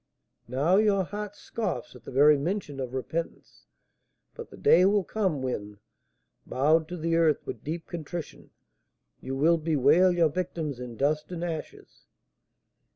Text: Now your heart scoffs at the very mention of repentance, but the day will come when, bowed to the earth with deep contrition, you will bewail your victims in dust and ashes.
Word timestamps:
Now 0.47 0.77
your 0.77 1.03
heart 1.03 1.35
scoffs 1.35 1.95
at 1.95 2.05
the 2.05 2.11
very 2.11 2.35
mention 2.35 2.79
of 2.79 2.95
repentance, 2.95 3.67
but 4.33 4.49
the 4.49 4.57
day 4.57 4.83
will 4.83 5.03
come 5.03 5.43
when, 5.43 5.77
bowed 6.47 6.87
to 6.87 6.97
the 6.97 7.15
earth 7.15 7.45
with 7.45 7.63
deep 7.63 7.85
contrition, 7.85 8.49
you 9.19 9.35
will 9.35 9.59
bewail 9.59 10.11
your 10.11 10.29
victims 10.29 10.79
in 10.79 10.97
dust 10.97 11.31
and 11.31 11.43
ashes. 11.43 12.07